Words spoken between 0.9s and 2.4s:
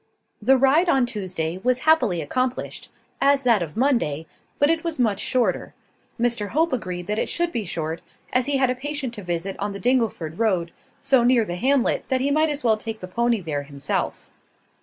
Tuesday was happily